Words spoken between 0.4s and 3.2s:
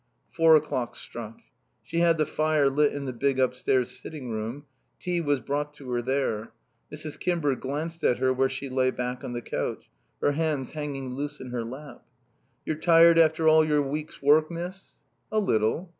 o'clock struck. She had the fire lit in the